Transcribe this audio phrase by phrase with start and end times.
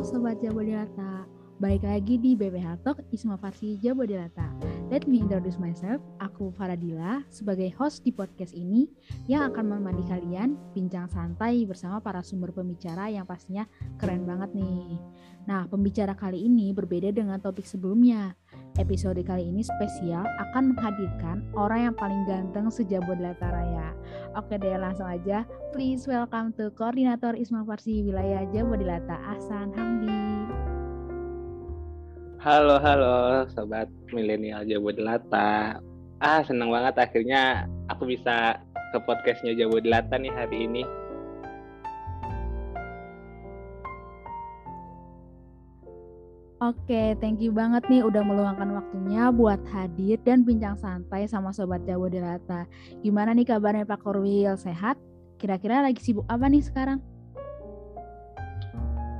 [0.00, 1.28] Sobat Jabodetabek,
[1.60, 4.49] balik lagi di BPH Talk Isma Farsi Jabodetabek.
[4.90, 8.90] Let me introduce myself, aku Faradila sebagai host di podcast ini
[9.30, 13.70] yang akan menemani kalian bincang santai bersama para sumber pembicara yang pastinya
[14.02, 14.98] keren banget nih.
[15.46, 18.34] Nah, pembicara kali ini berbeda dengan topik sebelumnya.
[18.82, 23.94] Episode kali ini spesial akan menghadirkan orang yang paling ganteng sejabodelatar Raya.
[24.34, 25.46] Oke deh, langsung aja.
[25.70, 30.18] Please welcome to Koordinator Isma Farsi Wilayah Jabodelata, Ahsan Hamdi.
[32.40, 35.76] Halo, halo Sobat Milenial Jabodelata.
[36.24, 38.56] Ah, senang banget akhirnya aku bisa
[38.96, 40.80] ke podcastnya Jabodelata nih hari ini.
[46.64, 51.84] Oke, thank you banget nih udah meluangkan waktunya buat hadir dan bincang santai sama Sobat
[51.84, 52.64] Jawa Delata.
[53.04, 54.56] Gimana nih kabarnya Pak Korwil?
[54.56, 54.96] Sehat?
[55.36, 57.04] Kira-kira lagi sibuk apa nih sekarang?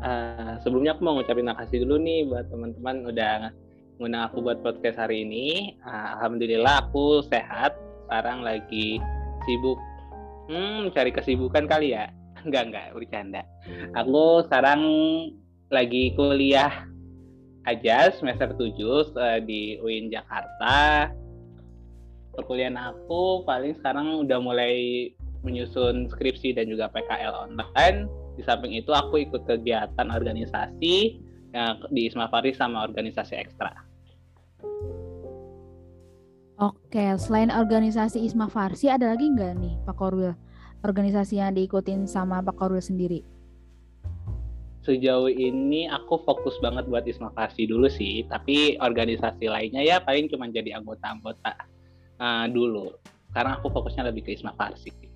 [0.00, 3.52] Uh, sebelumnya aku mau ngucapin makasih dulu nih buat teman-teman udah
[4.00, 5.76] ngundang aku buat podcast hari ini.
[5.84, 7.76] Uh, Alhamdulillah aku sehat.
[8.08, 8.98] Sekarang lagi
[9.44, 9.78] sibuk
[10.48, 12.08] hmm, cari kesibukan kali ya.
[12.48, 13.42] Enggak, enggak, bercanda.
[13.92, 14.80] Aku sekarang
[15.68, 16.88] lagi kuliah
[17.68, 19.04] aja semester 7 uh,
[19.36, 21.12] eh, di UIN Jakarta.
[22.32, 25.12] Perkuliahan aku paling sekarang udah mulai
[25.44, 28.08] menyusun skripsi dan juga PKL online.
[28.40, 31.20] Di samping itu aku ikut kegiatan organisasi
[31.52, 33.68] yang di Isma Faris sama organisasi ekstra.
[36.56, 40.32] Oke, selain organisasi Isma Farsi ada lagi nggak nih Pak Korwil?
[40.80, 43.20] Organisasi yang diikutin sama Pak Korwil sendiri?
[44.80, 50.32] sejauh ini aku fokus banget buat Isma Farsi dulu sih, tapi organisasi lainnya ya paling
[50.32, 51.52] cuma jadi anggota-anggota
[52.16, 52.96] uh, dulu.
[53.30, 55.09] Karena aku fokusnya lebih ke Isma Farsi.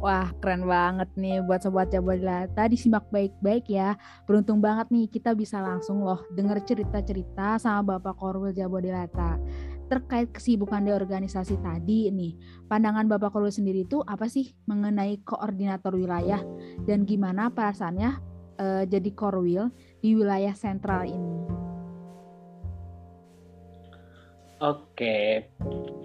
[0.00, 2.64] Wah, keren banget nih buat sobat Jabodelata.
[2.72, 4.00] Disimak baik-baik ya.
[4.24, 9.36] Beruntung banget nih kita bisa langsung loh denger cerita-cerita sama Bapak Korwil Jabodelata.
[9.92, 12.32] Terkait kesibukan di organisasi tadi nih,
[12.64, 16.40] pandangan Bapak Korwil sendiri itu apa sih mengenai koordinator wilayah
[16.88, 18.10] dan gimana perasaannya
[18.56, 19.68] uh, jadi korwil
[20.00, 21.69] di wilayah sentral ini?
[24.60, 25.48] Oke,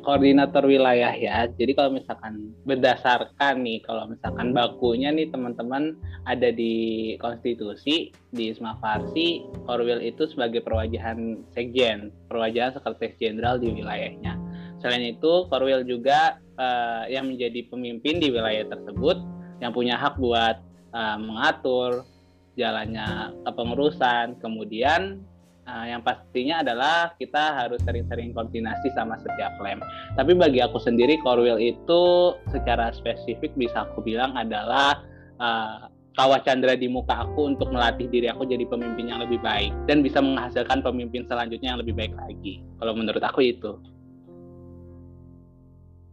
[0.08, 1.44] koordinator wilayah ya.
[1.60, 8.80] Jadi kalau misalkan berdasarkan nih, kalau misalkan bakunya nih teman-teman ada di konstitusi di Isma
[8.80, 14.40] Farsi, Korwil itu sebagai perwajahan sekjen, perwajahan sekretaris jenderal di wilayahnya.
[14.80, 19.20] Selain itu, Korwil juga uh, yang menjadi pemimpin di wilayah tersebut,
[19.60, 20.64] yang punya hak buat
[20.96, 22.08] uh, mengatur,
[22.56, 25.20] jalannya kepengurusan kemudian
[25.68, 29.82] uh, yang pastinya adalah kita harus sering-sering koordinasi sama setiap lem
[30.16, 35.02] tapi bagi aku sendiri Korwil itu secara spesifik bisa aku bilang adalah
[35.42, 39.76] uh, kawah chandra di muka aku untuk melatih diri aku jadi pemimpin yang lebih baik
[39.86, 42.64] dan bisa menghasilkan pemimpin selanjutnya yang lebih baik lagi.
[42.80, 43.76] Kalau menurut aku itu.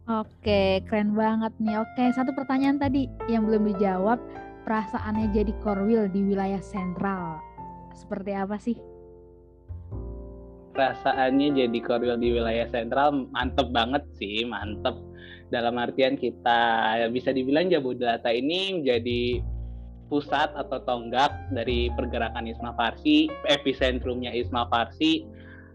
[0.03, 1.79] Oke, keren banget nih.
[1.79, 4.19] Oke, satu pertanyaan tadi yang belum dijawab.
[4.67, 7.39] Perasaannya jadi korwil di wilayah sentral.
[7.95, 8.75] Seperti apa sih?
[10.73, 14.97] Perasaannya jadi korwil di wilayah sentral mantep banget sih, mantep.
[15.53, 19.45] Dalam artian kita ya bisa dibilang Jabodelata ini menjadi
[20.09, 25.21] pusat atau tonggak dari pergerakan Isma Farsi, epicentrumnya Isma Farsi,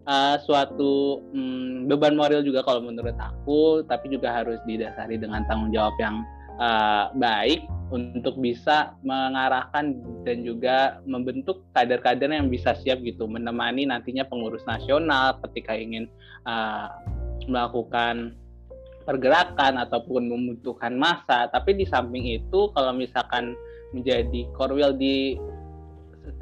[0.08, 5.70] uh, suatu um, beban moral juga kalau menurut aku, tapi juga harus didasari dengan tanggung
[5.70, 6.26] jawab yang
[6.58, 9.96] uh, baik untuk bisa mengarahkan
[10.28, 16.04] dan juga membentuk kader-kader yang bisa siap gitu menemani nantinya pengurus nasional ketika ingin
[16.44, 16.92] uh,
[17.48, 18.36] melakukan
[19.08, 23.56] pergerakan ataupun membutuhkan masa tapi di samping itu kalau misalkan
[23.96, 25.40] menjadi korwil di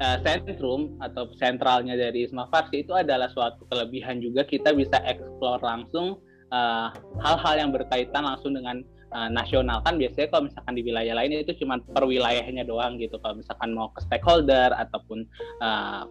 [0.03, 5.63] uh, sentrum atau sentralnya dari Isma Farsi itu adalah suatu kelebihan juga kita bisa eksplor
[5.63, 6.19] langsung
[6.51, 8.83] hal-hal uh, hal -hal yang berkaitan langsung dengan
[9.13, 13.19] uh, nasional kan biasanya kalau misalkan di wilayah lain itu cuma per wilayahnya doang gitu
[13.21, 15.27] kalau misalkan mau ke stakeholder ataupun
[15.63, 16.03] uh,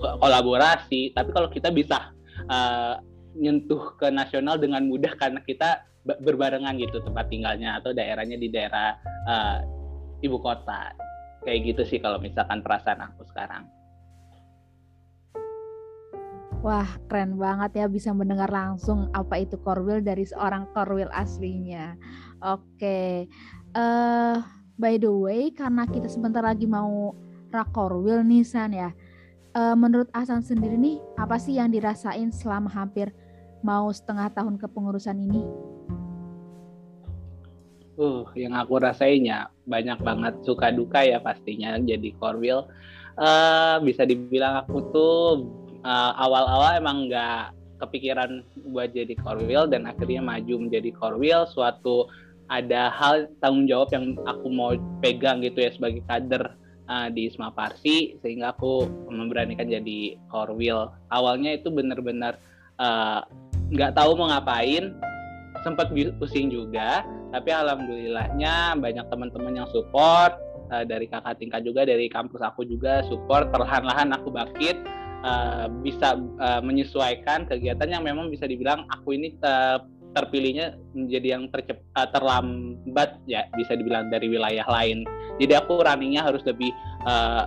[0.00, 2.10] kolaborasi tapi kalau kita bisa
[2.48, 2.98] uh,
[3.36, 8.96] nyentuh ke nasional dengan mudah karena kita berbarengan gitu tempat tinggalnya atau daerahnya di daerah
[9.28, 9.60] uh,
[10.24, 10.96] ibu kota
[11.44, 13.68] kayak gitu sih kalau misalkan perasaan aku sekarang.
[16.60, 21.96] Wah, keren banget ya bisa mendengar langsung apa itu korwil dari seorang korwil aslinya.
[22.40, 23.28] Oke.
[23.76, 24.40] Uh,
[24.80, 27.12] by the way, karena kita sebentar lagi mau
[27.52, 28.96] rakorwil nih San ya.
[29.50, 33.12] Uh, menurut Asan sendiri nih, apa sih yang dirasain selama hampir
[33.60, 35.42] mau setengah tahun kepengurusan ini?
[38.00, 42.64] Uh, yang aku rasainnya banyak banget suka duka ya pastinya jadi korwil
[43.20, 45.20] uh, bisa dibilang aku tuh
[45.84, 48.40] uh, awal-awal emang nggak kepikiran
[48.72, 52.08] buat jadi korwil dan akhirnya maju menjadi korwil suatu
[52.50, 56.58] ada hal tanggung jawab yang aku mau pegang gitu ya sebagai kader
[56.90, 62.36] uh, di Isma Parsi sehingga aku memberanikan jadi korwil awalnya itu benar-benar
[63.70, 64.90] nggak uh, tahu mau ngapain
[65.62, 70.34] sempat pusing juga tapi alhamdulillahnya banyak teman-teman yang support
[70.74, 74.80] uh, dari kakak tingkat juga dari kampus aku juga support perlahan-lahan aku bangkit
[75.22, 79.78] uh, bisa uh, menyesuaikan kegiatan yang memang bisa dibilang aku ini uh,
[80.12, 85.06] terpilihnya menjadi yang tercep, uh, terlambat ya bisa dibilang dari wilayah lain.
[85.38, 86.74] Jadi aku runningnya harus lebih
[87.06, 87.46] uh,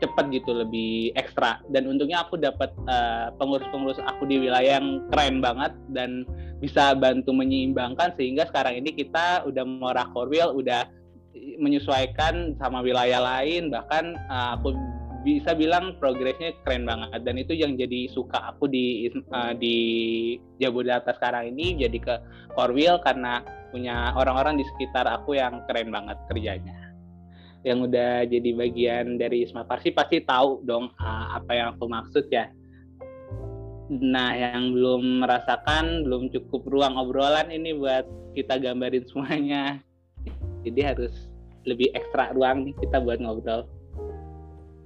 [0.00, 1.60] cepat gitu lebih ekstra.
[1.68, 6.24] Dan untungnya aku dapat uh, pengurus-pengurus aku di wilayah yang keren banget dan
[6.58, 10.88] bisa bantu menyeimbangkan sehingga sekarang ini kita udah mau rakorwil udah
[11.60, 13.68] menyesuaikan sama wilayah lain.
[13.68, 14.74] Bahkan uh, aku
[15.20, 17.20] bisa bilang progresnya keren banget.
[17.22, 19.76] Dan itu yang jadi suka aku di uh, di
[20.60, 22.14] Jabodetabek sekarang ini jadi ke
[22.56, 26.76] Korwil karena punya orang-orang di sekitar aku yang keren banget kerjanya.
[27.60, 32.26] Yang udah jadi bagian dari Isma Parsi pasti tahu dong uh, apa yang aku maksud
[32.32, 32.48] ya.
[33.90, 39.82] Nah yang belum merasakan belum cukup ruang obrolan ini buat kita gambarin semuanya.
[40.60, 41.12] Jadi harus
[41.68, 43.68] lebih ekstra ruang nih kita buat ngobrol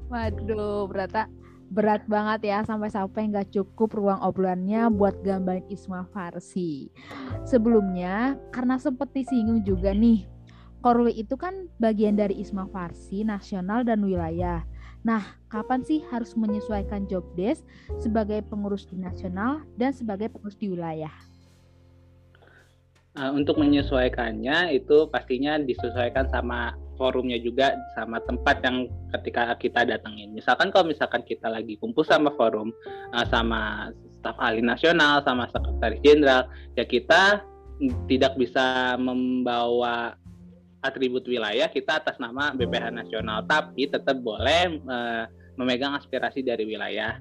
[0.08, 1.26] waduh berata
[1.72, 6.92] berat banget ya sampai-sampai nggak cukup ruang obrolannya buat gambarin Isma Farsi.
[7.48, 10.28] Sebelumnya, karena sempat disinggung juga nih,
[10.84, 14.62] Korwi itu kan bagian dari Isma Farsi nasional dan wilayah.
[15.02, 17.64] Nah, kapan sih harus menyesuaikan job desk
[17.98, 21.12] sebagai pengurus di nasional dan sebagai pengurus di wilayah?
[23.18, 28.86] uh, untuk menyesuaikannya itu pastinya disesuaikan sama forumnya juga sama tempat yang
[29.18, 30.30] ketika kita datangin.
[30.34, 32.70] Misalkan kalau misalkan kita lagi kumpul sama forum
[33.14, 36.48] uh, sama staf ahli nasional sama sekretaris jenderal,
[36.78, 37.44] ya kita
[38.06, 40.16] tidak bisa membawa
[40.84, 45.24] atribut wilayah kita atas nama BPH nasional, tapi tetap boleh uh,
[45.56, 47.18] memegang aspirasi dari wilayah.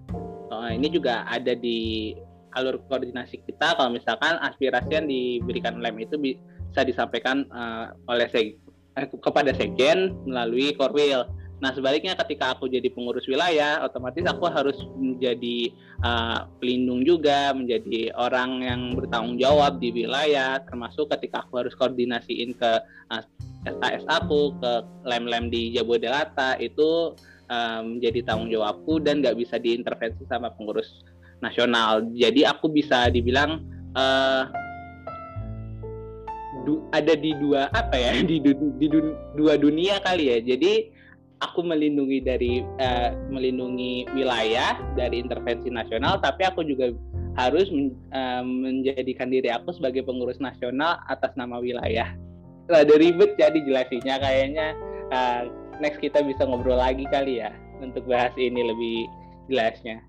[0.51, 2.13] Uh, ini juga ada di
[2.53, 8.29] alur koordinasi kita kalau misalkan aspirasi yang diberikan lem itu bisa disampaikan uh, oleh
[8.97, 11.25] eh, kepada sekjen melalui korwil.
[11.63, 15.71] Nah sebaliknya ketika aku jadi pengurus wilayah, otomatis aku harus menjadi
[16.03, 22.51] uh, pelindung juga, menjadi orang yang bertanggung jawab di wilayah, termasuk ketika aku harus koordinasiin
[22.59, 22.71] ke
[23.15, 23.23] uh,
[23.63, 24.71] SKS aku, ke
[25.07, 27.15] lem-lem di Jabodetabek itu
[27.47, 30.91] uh, menjadi tanggung jawabku dan nggak bisa diintervensi sama pengurus
[31.39, 32.03] nasional.
[32.11, 33.63] Jadi aku bisa dibilang
[33.95, 34.51] uh,
[36.63, 40.39] du, ada di dua apa ya di, du, di du, dua dunia kali ya.
[40.43, 40.89] Jadi
[41.43, 46.95] aku melindungi dari uh, melindungi wilayah dari intervensi nasional, tapi aku juga
[47.35, 52.07] harus men, uh, menjadikan diri aku sebagai pengurus nasional atas nama wilayah.
[52.71, 54.67] Ada ribet jadi jelasinya kayaknya
[55.11, 55.51] uh,
[55.83, 57.51] next kita bisa ngobrol lagi kali ya
[57.83, 58.97] untuk bahas ini lebih
[59.51, 59.99] jelasnya.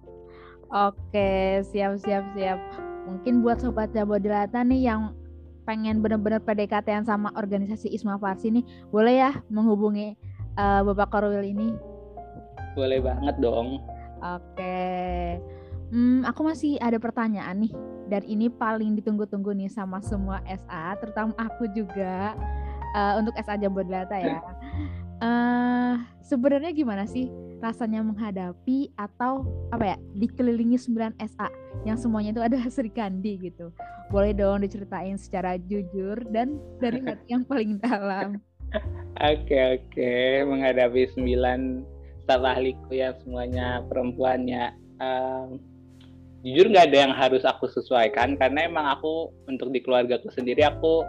[0.70, 2.58] Oke, siap siap siap.
[3.04, 5.12] Mungkin buat sobat Jabodelata nih yang
[5.64, 10.16] pengen bener-bener PDKT sama organisasi Isma Farsi nih, boleh ya menghubungi
[10.61, 11.73] uh, Bapak Korwil ini?
[12.76, 13.80] Boleh banget dong.
[14.25, 14.88] Oke.
[15.92, 17.73] Hmm, aku masih ada pertanyaan nih.
[18.09, 22.37] Dan ini paling ditunggu-tunggu nih sama semua SA, terutama aku juga
[22.92, 24.38] uh, untuk SA Jabodelata ya.
[25.21, 25.97] Uh,
[26.28, 27.28] Sebenarnya gimana sih
[27.64, 31.49] rasanya menghadapi atau apa ya dikelilingi 9 SA
[31.88, 33.73] yang semuanya itu ada Sri Kandi gitu.
[34.12, 38.37] Boleh dong diceritain secara jujur dan dari hati yang paling dalam.
[39.16, 40.12] Oke oke
[40.44, 41.25] menghadapi 9
[42.25, 44.76] staf ahliku yang semuanya perempuannya.
[45.00, 45.62] Um,
[46.44, 51.00] jujur nggak ada yang harus aku sesuaikan karena emang aku untuk di keluargaku sendiri aku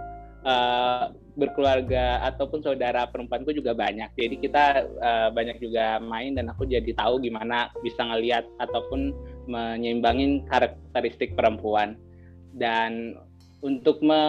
[0.47, 4.11] uh, berkeluarga ataupun saudara perempuanku juga banyak.
[4.15, 9.11] Jadi kita uh, banyak juga main dan aku jadi tahu gimana bisa ngelihat ataupun
[9.47, 11.99] menyeimbangin karakteristik perempuan.
[12.55, 13.19] Dan
[13.59, 14.23] untuk me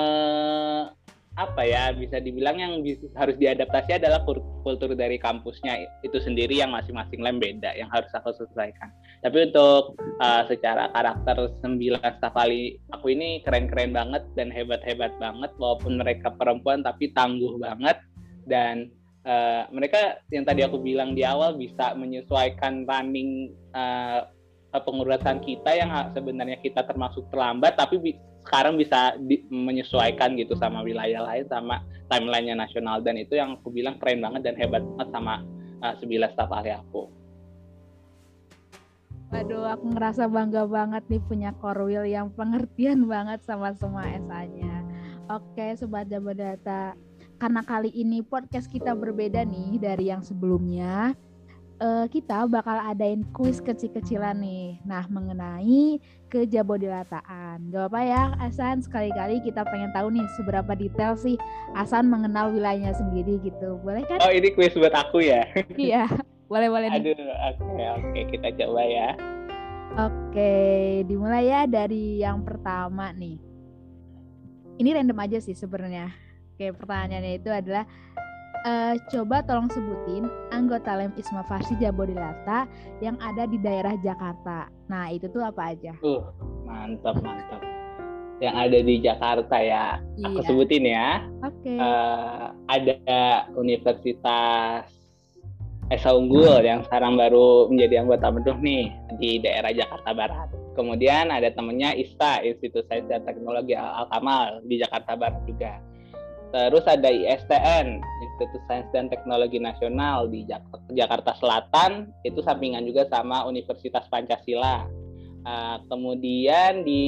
[1.36, 2.72] apa ya bisa dibilang yang
[3.12, 4.24] harus diadaptasi adalah
[4.64, 8.88] kultur dari kampusnya itu sendiri yang masing-masing lem beda yang harus aku selesaikan.
[9.20, 15.52] Tapi untuk uh, secara karakter sembilan staf ahli aku ini keren-keren banget dan hebat-hebat banget
[15.60, 18.00] walaupun mereka perempuan tapi tangguh banget
[18.48, 18.88] dan
[19.28, 24.24] uh, mereka yang tadi aku bilang di awal bisa menyesuaikan running uh,
[24.72, 31.26] pengurusan kita yang sebenarnya kita termasuk terlambat tapi sekarang bisa di, menyesuaikan gitu sama wilayah
[31.26, 35.42] lain sama timelinenya nasional dan itu yang aku bilang keren banget dan hebat banget sama
[35.82, 37.10] uh, sebilas staf ahli aku.
[39.26, 44.86] Waduh, aku ngerasa bangga banget nih punya Korwil yang pengertian banget sama semua SA-nya.
[45.26, 46.94] Oke, Sobat Jabodata.
[47.36, 51.18] Karena kali ini podcast kita berbeda nih dari yang sebelumnya
[51.80, 54.80] uh, kita bakal adain kuis kecil-kecilan nih.
[54.84, 56.00] Nah, mengenai
[56.32, 57.70] kejabodilataan.
[57.70, 58.82] Gak apa ya, Asan.
[58.82, 61.36] Sekali-kali kita pengen tahu nih seberapa detail sih
[61.76, 63.78] Asan mengenal wilayahnya sendiri gitu.
[63.80, 64.20] Boleh kan?
[64.24, 65.46] Oh, ini kuis buat aku ya?
[65.78, 66.08] iya,
[66.50, 67.00] boleh-boleh nih.
[67.00, 68.08] Aduh, oke, okay, oke.
[68.12, 68.24] Okay.
[68.36, 69.08] Kita coba ya.
[69.96, 70.54] Oke,
[71.08, 73.40] dimulai ya dari yang pertama nih.
[74.76, 76.12] Ini random aja sih sebenarnya.
[76.52, 77.88] Oke, pertanyaannya itu adalah
[78.66, 82.66] uh, coba tolong sebutin anggota Lem Isma Farsi Jabodilata
[82.98, 84.66] yang ada di daerah Jakarta.
[84.90, 85.94] Nah, itu tuh apa aja?
[86.02, 86.26] Uh,
[86.66, 87.62] mantap, mantap.
[88.42, 89.86] Yang ada di Jakarta ya.
[90.20, 90.26] Iya.
[90.28, 91.24] Aku sebutin ya.
[91.40, 91.72] Oke.
[91.72, 91.78] Okay.
[91.80, 93.22] Uh, eh, ada
[93.56, 94.84] Universitas
[95.86, 98.90] Esa Unggul yang sekarang baru menjadi anggota Meduh nih
[99.22, 100.50] di daerah Jakarta Barat.
[100.74, 105.80] Kemudian ada temennya ISTA, Institut Sains dan Teknologi Al-Kamal di Jakarta Barat juga
[106.56, 110.48] Terus ada ISTN, Institut Sains dan Teknologi Nasional di
[110.96, 114.88] Jakarta Selatan, itu sampingan juga sama Universitas Pancasila.
[115.46, 117.04] Uh, kemudian di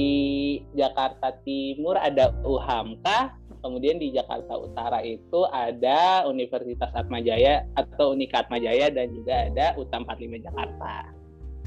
[0.77, 3.33] Jakarta Timur ada UHAMKA,
[3.65, 10.05] kemudian di Jakarta Utara itu ada Universitas Atmajaya atau Unika Atmajaya dan juga ada UTAM
[10.07, 10.95] 45 Jakarta.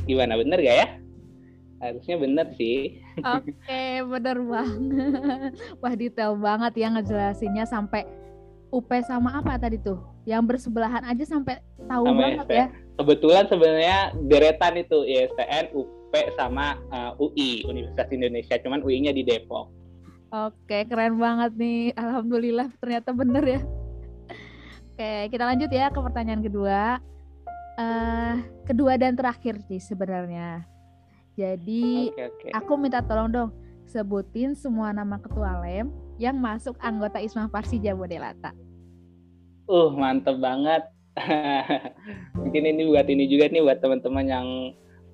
[0.05, 0.88] Gimana bener gak ya?
[1.81, 3.01] Harusnya bener sih.
[3.25, 5.51] Oke, okay, bener banget.
[5.81, 8.05] Wah detail banget ya ngejelasinnya sampai
[8.71, 10.00] UP sama apa tadi tuh?
[10.23, 11.59] Yang bersebelahan aja sampai
[11.89, 12.65] tahu sama banget ya.
[13.01, 19.25] Kebetulan sebenarnya deretan itu ISTN, UP sama uh, eh, UI Universitas Indonesia, cuman UI-nya di
[19.25, 19.73] Depok.
[20.31, 21.91] Oke, keren banget nih.
[22.00, 23.61] Alhamdulillah ternyata bener ya.
[24.95, 27.01] Oke, kita lanjut ya ke pertanyaan kedua.
[27.75, 30.70] Uh, kedua dan terakhir sih sebenarnya.
[31.41, 32.51] Jadi okay, okay.
[32.53, 33.50] aku minta tolong dong
[33.89, 35.89] sebutin semua nama ketua lem
[36.21, 38.53] yang masuk anggota Isma Farsi Jabodelata.
[39.65, 40.86] Uh, mantep banget.
[42.39, 44.48] Mungkin ini buat ini juga nih buat teman-teman yang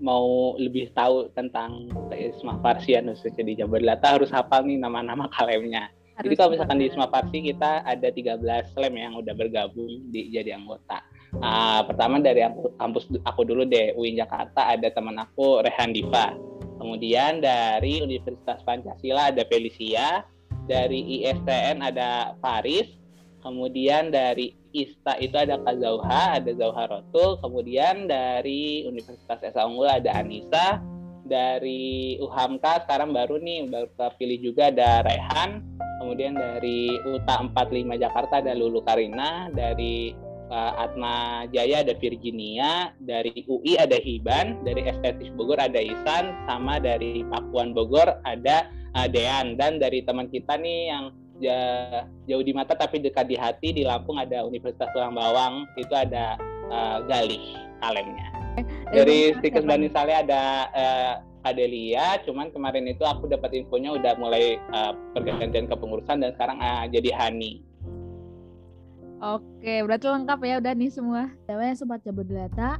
[0.03, 5.87] mau lebih tahu tentang Isma Farsi ya khususnya di Jabodelata harus hafal nih nama-nama kalemnya.
[6.19, 8.43] Harus Jadi kalau misalkan di Isma Farsi kita ada 13
[8.75, 10.99] lem yang udah bergabung di jadi anggota.
[11.35, 12.39] Uh, pertama dari
[12.79, 16.31] kampus aku dulu deh UIN Jakarta ada teman aku Rehan Diva.
[16.77, 20.23] Kemudian dari Universitas Pancasila ada Felicia,
[20.69, 22.87] dari ISTN ada Faris,
[23.41, 29.89] kemudian dari ISTA itu ada Kak Zauha, ada Zauha Rotul, kemudian dari Universitas Esa Unggul
[29.89, 30.77] ada Anissa,
[31.25, 35.65] dari UHAMKA sekarang baru nih baru terpilih juga ada Rehan,
[36.03, 40.13] kemudian dari UTA 45 Jakarta ada Lulu Karina, dari
[40.49, 46.79] uh, Atma Jaya ada Virginia, dari UI ada Hiban, dari Estetis Bogor ada Isan, sama
[46.79, 51.05] dari Pakuan Bogor ada uh, Dean dan dari teman kita nih yang
[52.25, 56.33] jauh di mata tapi dekat di hati di Lampung ada Universitas Tulang Bawang itu ada
[56.73, 58.27] uh, Galih kalemnya.
[58.89, 61.13] Dari Stikes Bani Saleh ada uh,
[61.45, 66.89] Adelia, cuman kemarin itu aku dapat infonya udah mulai uh, pergantian kepengurusan dan sekarang uh,
[66.89, 67.63] jadi Hani.
[69.17, 71.33] Oke, berarti lengkap ya udah nih semua.
[71.49, 72.77] Namanya Sobat Jabodelata,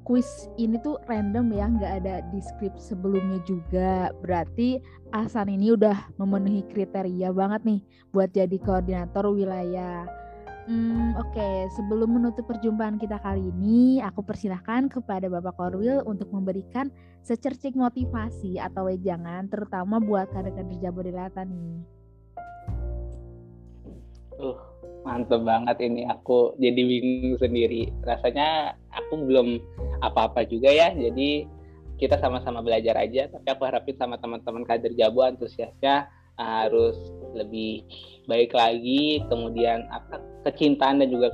[0.00, 4.08] quiz ini tuh random ya, nggak ada di script sebelumnya juga.
[4.24, 4.80] Berarti
[5.12, 10.08] Asan ini udah memenuhi kriteria banget nih buat jadi koordinator wilayah.
[10.64, 11.68] Hmm, Oke, okay.
[11.76, 16.88] sebelum menutup perjumpaan kita kali ini, aku persilahkan kepada Bapak Korwil untuk memberikan
[17.20, 21.84] secercik motivasi atau wejangan, terutama buat kader-kader Jabodelata nih.
[24.40, 24.56] Uh,
[25.04, 27.92] mantep banget ini aku jadi bingung sendiri.
[28.02, 29.60] Rasanya aku belum
[30.00, 31.44] apa-apa juga ya jadi
[32.00, 33.30] kita sama-sama belajar aja.
[33.30, 36.98] Tapi aku harapin sama teman-teman kader Jabu antusiasnya harus
[37.36, 37.86] lebih
[38.26, 39.22] baik lagi.
[39.30, 39.86] Kemudian
[40.42, 41.30] kecintaan dan juga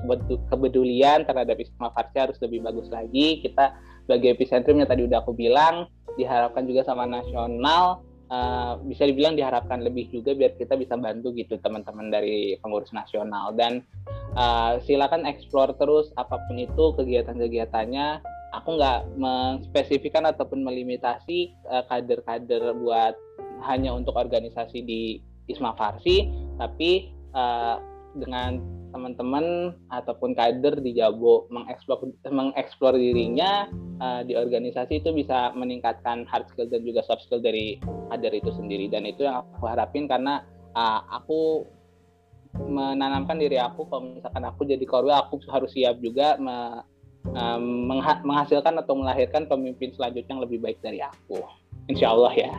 [0.52, 3.40] kepedulian terhadap Isma Farsi harus lebih bagus lagi.
[3.40, 3.72] Kita
[4.10, 5.86] epicentrum yang tadi udah aku bilang
[6.18, 11.58] diharapkan juga sama nasional uh, bisa dibilang diharapkan lebih juga biar kita bisa bantu gitu
[11.60, 13.52] teman-teman dari pengurus nasional.
[13.52, 13.84] Dan
[14.38, 18.22] uh, silakan explore terus apa pun itu kegiatan-kegiatannya.
[18.50, 23.14] Aku nggak menspesifikkan ataupun melimitasi uh, kader-kader buat
[23.62, 27.78] hanya untuk organisasi di Isma Farsi tapi uh,
[28.14, 33.70] dengan teman-teman ataupun kader di Jabo mengeksplor mengeksplor dirinya
[34.02, 37.78] uh, di organisasi itu bisa meningkatkan hard skill dan juga soft skill dari
[38.10, 40.42] kader itu sendiri dan itu yang aku harapin karena
[40.74, 41.64] uh, aku
[42.66, 46.82] menanamkan diri aku kalau misalkan aku jadi korwil aku harus siap juga me
[47.30, 47.86] um,
[48.24, 51.44] menghasilkan atau melahirkan pemimpin selanjutnya yang lebih baik dari aku.
[51.86, 52.52] Insya Allah ya.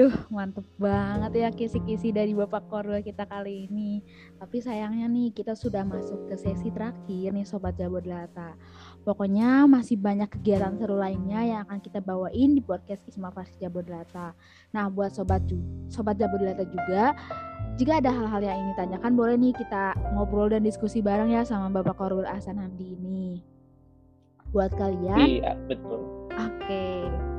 [0.00, 4.00] Duh, mantep banget ya kisi-kisi dari Bapak Korwil kita kali ini.
[4.40, 8.56] Tapi sayangnya nih, kita sudah masuk ke sesi terakhir nih Sobat Jabodelata.
[9.04, 14.32] Pokoknya masih banyak kegiatan seru lainnya yang akan kita bawain di podcast Isma Farsi Jabodelata.
[14.72, 15.44] Nah, buat Sobat,
[15.92, 17.12] Sobat Jabodelata juga,
[17.76, 21.68] jika ada hal-hal yang ingin ditanyakan, boleh nih kita ngobrol dan diskusi bareng ya sama
[21.68, 23.44] Bapak Korwil Ahsan Hamdi ini.
[24.48, 25.44] Buat kalian.
[25.44, 26.24] Iya, betul.
[26.32, 26.56] Oke.
[26.64, 27.29] Okay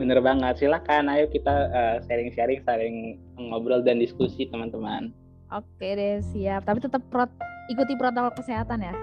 [0.00, 0.56] Bener banget.
[0.60, 5.12] Silakan, ayo kita uh, sharing-sharing, saling ngobrol dan diskusi teman-teman.
[5.52, 6.64] Oke deh, siap.
[6.64, 7.28] Tapi tetap prot
[7.68, 8.94] ikuti protokol kesehatan ya.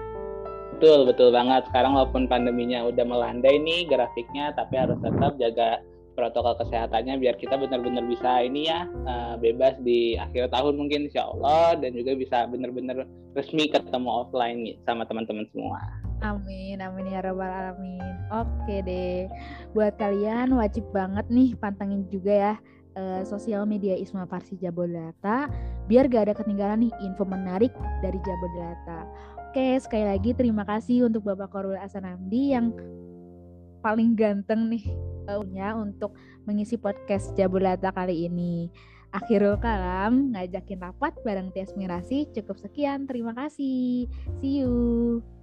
[0.74, 1.68] Betul, betul banget.
[1.70, 5.78] Sekarang walaupun pandeminya udah melandai nih grafiknya, tapi harus tetap jaga
[6.18, 11.24] protokol kesehatannya biar kita benar-benar bisa ini ya uh, bebas di akhir tahun mungkin insya
[11.32, 15.80] Allah dan juga bisa benar-benar resmi ketemu offline nih sama teman-teman semua.
[16.20, 18.14] Amin, amin ya robbal alamin.
[18.28, 19.24] Oke deh,
[19.72, 22.54] buat kalian wajib banget nih pantengin juga ya
[22.96, 25.48] uh, sosial media Isma Farsi Jabodelata
[25.88, 27.72] biar gak ada ketinggalan nih info menarik
[28.04, 29.08] dari Jabodelata.
[29.50, 32.70] Oke, sekali lagi terima kasih untuk Bapak Korul Asanamdi yang
[33.82, 34.84] paling ganteng nih
[35.26, 36.14] punya untuk
[36.46, 38.68] mengisi podcast Jabodelata kali ini.
[39.10, 43.10] Akhirul kalam ngajakin rapat bareng Tias Mirasi cukup sekian.
[43.10, 44.06] Terima kasih.
[44.38, 45.39] See you.